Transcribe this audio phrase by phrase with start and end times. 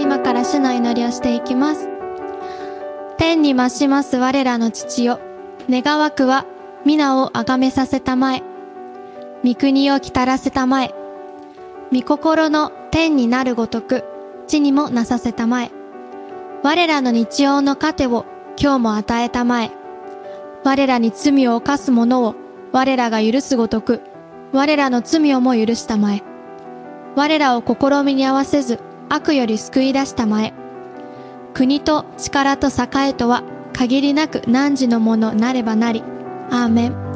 [0.00, 1.90] 今から主の祈りをしていきます。
[3.18, 5.20] 天に増します我らの父よ。
[5.68, 6.46] 願わくは
[6.86, 8.42] 皆をあがめさせたまえ。
[9.44, 10.94] 御国をきたらせたまえ。
[11.92, 14.04] 御心の天になるごとく、
[14.46, 15.70] 地にもなさせたまえ。
[16.62, 18.24] 我らの日曜の糧を
[18.58, 19.70] 今日も与えたまえ。
[20.64, 22.34] 我らに罪を犯す者を
[22.72, 24.00] 我らが許すごとく、
[24.52, 26.22] 我らの罪をも許したまえ。
[27.16, 30.54] 我らを試みに合わせず、悪より救い出したまえ。
[31.52, 33.42] 国と力と栄とは
[33.72, 36.04] 限りなく汝のものなればなり。
[36.50, 37.09] アーメン。